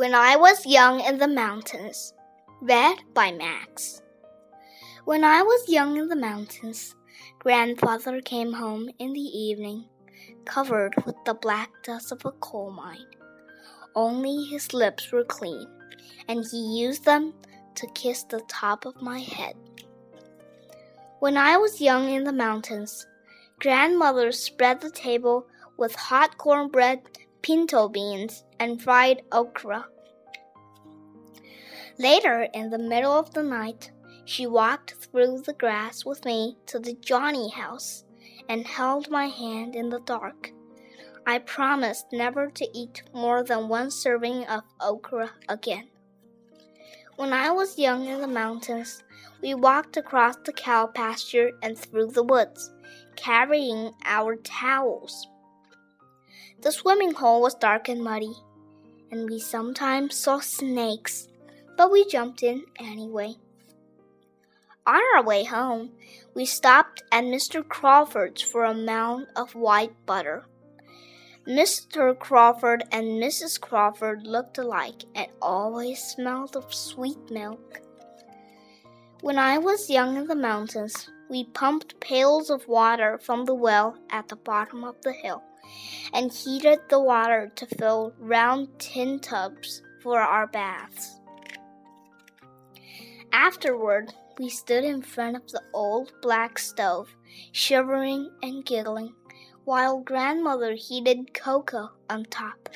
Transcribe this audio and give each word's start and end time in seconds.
When 0.00 0.14
I 0.14 0.34
Was 0.36 0.64
Young 0.64 1.00
in 1.00 1.18
the 1.18 1.28
Mountains, 1.28 2.14
read 2.62 3.00
by 3.12 3.32
Max. 3.32 4.00
When 5.04 5.24
I 5.24 5.42
was 5.42 5.68
young 5.68 5.98
in 5.98 6.08
the 6.08 6.16
mountains, 6.16 6.94
grandfather 7.38 8.22
came 8.22 8.54
home 8.54 8.88
in 8.98 9.12
the 9.12 9.20
evening, 9.20 9.84
covered 10.46 10.94
with 11.04 11.16
the 11.26 11.34
black 11.34 11.68
dust 11.82 12.12
of 12.12 12.24
a 12.24 12.32
coal 12.32 12.70
mine. 12.70 13.04
Only 13.94 14.44
his 14.44 14.72
lips 14.72 15.12
were 15.12 15.22
clean, 15.22 15.68
and 16.28 16.46
he 16.50 16.80
used 16.80 17.04
them 17.04 17.34
to 17.74 17.86
kiss 17.88 18.22
the 18.22 18.40
top 18.48 18.86
of 18.86 19.02
my 19.02 19.18
head. 19.18 19.54
When 21.18 21.36
I 21.36 21.58
was 21.58 21.82
young 21.82 22.08
in 22.08 22.24
the 22.24 22.32
mountains, 22.32 23.06
grandmother 23.58 24.32
spread 24.32 24.80
the 24.80 24.90
table 24.90 25.46
with 25.76 25.94
hot 25.94 26.38
cornbread 26.38 27.02
pinto 27.42 27.86
beans, 27.86 28.44
and 28.60 28.80
fried 28.80 29.22
okra. 29.32 29.86
Later, 31.98 32.46
in 32.54 32.70
the 32.70 32.78
middle 32.78 33.12
of 33.12 33.34
the 33.34 33.42
night, 33.42 33.90
she 34.24 34.46
walked 34.46 34.94
through 34.94 35.42
the 35.44 35.54
grass 35.54 36.04
with 36.04 36.24
me 36.24 36.56
to 36.66 36.78
the 36.78 36.94
Johnny 36.94 37.50
house 37.50 38.04
and 38.48 38.66
held 38.66 39.10
my 39.10 39.26
hand 39.26 39.74
in 39.74 39.88
the 39.88 40.00
dark. 40.00 40.52
I 41.26 41.38
promised 41.38 42.06
never 42.12 42.48
to 42.50 42.68
eat 42.72 43.02
more 43.12 43.42
than 43.42 43.68
one 43.68 43.90
serving 43.90 44.44
of 44.46 44.62
okra 44.80 45.30
again. 45.48 45.88
When 47.16 47.32
I 47.32 47.50
was 47.50 47.78
young 47.78 48.06
in 48.06 48.20
the 48.20 48.26
mountains, 48.26 49.02
we 49.42 49.54
walked 49.54 49.96
across 49.96 50.36
the 50.44 50.52
cow 50.52 50.86
pasture 50.86 51.50
and 51.62 51.78
through 51.78 52.12
the 52.12 52.22
woods, 52.22 52.72
carrying 53.16 53.92
our 54.04 54.36
towels. 54.36 55.28
The 56.62 56.72
swimming 56.72 57.12
hole 57.12 57.42
was 57.42 57.54
dark 57.54 57.88
and 57.88 58.02
muddy, 58.02 58.32
and 59.10 59.28
we 59.28 59.38
sometimes 59.38 60.16
saw 60.16 60.40
snakes, 60.40 61.28
but 61.76 61.90
we 61.90 62.04
jumped 62.04 62.42
in 62.42 62.64
anyway. 62.78 63.34
On 64.86 65.00
our 65.14 65.22
way 65.22 65.44
home, 65.44 65.90
we 66.34 66.46
stopped 66.46 67.02
at 67.12 67.24
Mr. 67.24 67.66
Crawford's 67.66 68.42
for 68.42 68.64
a 68.64 68.74
mound 68.74 69.26
of 69.36 69.54
white 69.54 69.94
butter. 70.06 70.46
Mr. 71.46 72.18
Crawford 72.18 72.84
and 72.92 73.22
Mrs. 73.22 73.60
Crawford 73.60 74.26
looked 74.26 74.58
alike 74.58 75.04
and 75.14 75.28
always 75.40 76.02
smelled 76.02 76.56
of 76.56 76.72
sweet 76.74 77.30
milk. 77.30 77.80
When 79.20 79.38
I 79.38 79.58
was 79.58 79.90
young 79.90 80.16
in 80.16 80.26
the 80.26 80.34
mountains, 80.34 81.10
we 81.28 81.44
pumped 81.44 82.00
pails 82.00 82.50
of 82.50 82.66
water 82.68 83.18
from 83.18 83.44
the 83.44 83.54
well 83.54 83.96
at 84.10 84.28
the 84.28 84.36
bottom 84.36 84.82
of 84.84 85.00
the 85.02 85.12
hill 85.12 85.42
and 86.12 86.32
heated 86.32 86.80
the 86.88 87.00
water 87.00 87.52
to 87.56 87.66
fill 87.66 88.14
round 88.18 88.68
tin 88.78 89.20
tubs 89.20 89.82
for 90.02 90.20
our 90.20 90.46
baths. 90.46 91.20
Afterward, 93.32 94.12
we 94.38 94.48
stood 94.48 94.84
in 94.84 95.02
front 95.02 95.36
of 95.36 95.46
the 95.48 95.62
old 95.72 96.12
black 96.20 96.58
stove, 96.58 97.14
shivering 97.52 98.30
and 98.42 98.64
giggling, 98.64 99.14
while 99.64 100.00
grandmother 100.00 100.74
heated 100.74 101.32
cocoa 101.34 101.90
on 102.08 102.24
top. 102.24 102.70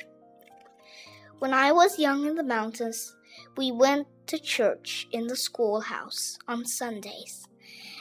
When 1.39 1.53
I 1.53 1.73
was 1.73 1.99
young 1.99 2.27
in 2.27 2.37
the 2.37 2.43
mountains, 2.45 3.17
we 3.57 3.73
went 3.73 4.07
to 4.29 4.39
church 4.39 5.09
in 5.11 5.27
the 5.27 5.37
schoolhouse 5.37 6.39
on 6.47 6.65
Sundays, 6.65 7.47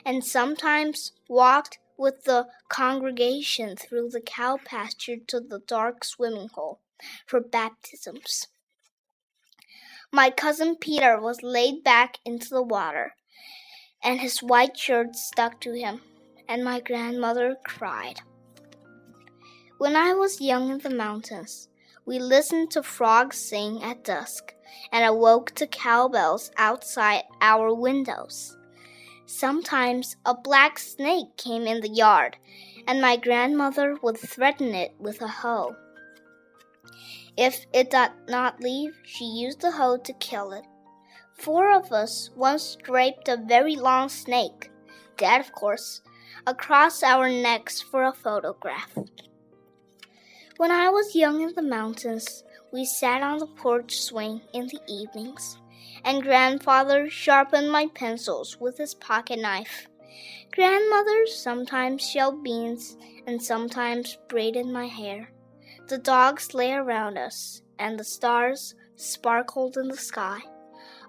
and 0.06 0.24
sometimes 0.24 1.14
walked 1.28 1.80
with 1.98 2.24
the 2.24 2.48
congregation 2.70 3.76
through 3.76 4.10
the 4.10 4.22
cow 4.22 4.58
pasture 4.64 5.18
to 5.28 5.40
the 5.40 5.60
dark 5.60 6.04
swimming 6.04 6.50
hole 6.54 6.80
for 7.26 7.40
baptisms. 7.40 8.48
My 10.12 10.30
cousin 10.30 10.76
Peter 10.76 11.20
was 11.20 11.42
laid 11.42 11.84
back 11.84 12.20
into 12.24 12.50
the 12.50 12.62
water, 12.62 13.16
and 14.04 14.20
his 14.20 14.44
white 14.44 14.78
shirt 14.78 15.16
stuck 15.16 15.60
to 15.62 15.74
him, 15.74 16.02
and 16.48 16.64
my 16.64 16.80
grandmother 16.80 17.58
cried. 17.66 18.22
When 19.80 19.96
I 19.96 20.14
was 20.14 20.40
young 20.40 20.70
in 20.70 20.78
the 20.78 20.90
mountains, 20.90 21.68
we 22.06 22.20
listened 22.20 22.70
to 22.72 22.84
frogs 22.84 23.38
sing 23.38 23.82
at 23.82 24.04
dusk 24.04 24.54
and 24.92 25.06
awoke 25.06 25.52
to 25.56 25.68
cowbells 25.68 26.52
outside 26.58 27.24
our 27.42 27.74
windows. 27.74 28.58
Sometimes 29.36 30.16
a 30.28 30.36
black 30.36 30.78
snake 30.78 31.38
came 31.38 31.64
in 31.64 31.82
the 31.82 31.90
yard, 31.90 32.38
and 32.88 33.02
my 33.02 33.18
grandmother 33.18 33.98
would 34.04 34.16
threaten 34.16 34.76
it 34.76 34.94
with 35.00 35.24
a 35.24 35.28
hoe. 35.28 35.76
If 37.36 37.66
it 37.74 37.90
did 37.90 38.12
not 38.28 38.60
leave, 38.60 38.96
she 39.04 39.26
used 39.26 39.62
the 39.62 39.72
hoe 39.72 39.98
to 39.98 40.14
kill 40.14 40.52
it. 40.52 40.66
Four 41.34 41.72
of 41.72 41.92
us 41.92 42.30
once 42.36 42.78
draped 42.84 43.28
a 43.28 43.36
very 43.36 43.76
long 43.76 44.08
snake, 44.08 44.70
dead 45.18 45.42
of 45.42 45.52
course, 45.52 46.04
across 46.46 47.02
our 47.02 47.28
necks 47.28 47.82
for 47.82 48.04
a 48.04 48.14
photograph. 48.14 48.96
When 50.58 50.70
I 50.70 50.90
was 50.90 51.16
young 51.16 51.42
in 51.42 51.56
the 51.56 51.64
mountains, 51.64 52.44
we 52.74 52.84
sat 52.84 53.22
on 53.22 53.38
the 53.38 53.48
porch 53.48 53.96
swing 54.02 54.42
in 54.54 54.68
the 54.68 54.80
evenings 54.90 55.58
and 56.04 56.24
grandfather 56.24 57.10
sharpened 57.10 57.72
my 57.72 57.88
pencils 57.94 58.58
with 58.60 58.78
his 58.78 58.96
pocket 58.96 59.40
knife. 59.40 59.88
Grandmother 60.52 61.26
sometimes 61.28 62.08
shelled 62.08 62.44
beans 62.44 62.98
and 63.28 63.42
sometimes 63.42 64.18
braided 64.28 64.66
my 64.66 64.88
hair. 64.88 65.32
The 65.88 65.98
dogs 65.98 66.54
lay 66.54 66.74
around 66.74 67.18
us, 67.18 67.62
and 67.80 68.00
the 68.00 68.04
stars 68.04 68.76
sparkled 68.96 69.78
in 69.78 69.88
the 69.88 69.98
sky. 69.98 70.40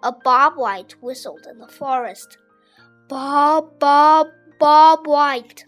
A 0.02 0.12
bob 0.12 0.56
white 0.56 0.94
whistled 1.02 1.46
in 1.50 1.58
the 1.58 1.68
forest. 1.68 2.38
Bob, 3.08 3.78
bob, 3.78 4.28
bob 4.58 5.06
white. 5.06 5.64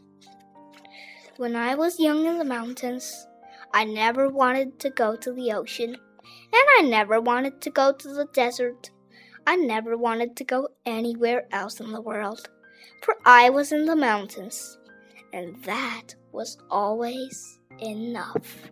When 1.36 1.54
I 1.54 1.74
was 1.74 2.00
young 2.00 2.26
in 2.26 2.38
the 2.38 2.44
mountains, 2.44 3.26
I 3.76 3.84
never 3.84 4.26
wanted 4.30 4.78
to 4.78 4.88
go 4.88 5.16
to 5.16 5.32
the 5.34 5.52
ocean, 5.52 5.90
and 5.90 6.66
I 6.78 6.80
never 6.80 7.20
wanted 7.20 7.60
to 7.60 7.68
go 7.68 7.92
to 7.92 8.08
the 8.08 8.24
desert. 8.32 8.90
I 9.46 9.56
never 9.56 9.98
wanted 9.98 10.34
to 10.36 10.44
go 10.44 10.68
anywhere 10.86 11.46
else 11.52 11.78
in 11.78 11.92
the 11.92 12.00
world, 12.00 12.48
for 13.02 13.16
I 13.26 13.50
was 13.50 13.72
in 13.72 13.84
the 13.84 13.94
mountains, 13.94 14.78
and 15.34 15.62
that 15.64 16.14
was 16.32 16.56
always 16.70 17.60
enough. 17.78 18.70